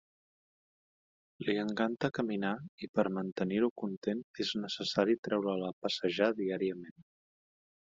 Li 1.49 1.55
encanta 1.65 2.11
caminar 2.19 2.55
i 2.87 2.91
per 3.01 3.07
mantenir-ho 3.19 3.71
content 3.85 4.27
és 4.47 4.57
necessari 4.67 5.21
treure'l 5.29 5.71
a 5.73 5.75
passejar 5.87 6.37
diàriament. 6.45 7.03